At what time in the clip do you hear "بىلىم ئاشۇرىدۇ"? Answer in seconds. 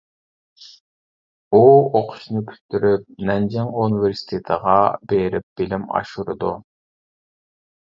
5.63-6.53